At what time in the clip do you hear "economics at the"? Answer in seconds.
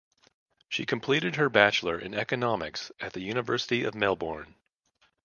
2.15-3.21